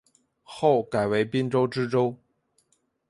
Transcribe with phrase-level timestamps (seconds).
[0.41, 2.17] 后改为滨州知州。